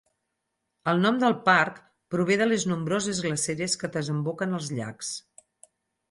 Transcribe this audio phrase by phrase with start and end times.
[0.91, 1.75] El nom del parc
[2.15, 5.13] prové de les nombroses glaceres que desemboquen als llacs.